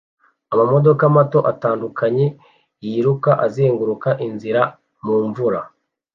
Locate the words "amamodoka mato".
0.53-1.39